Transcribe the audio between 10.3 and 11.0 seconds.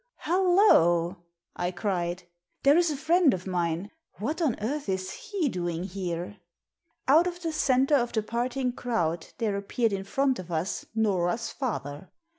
of us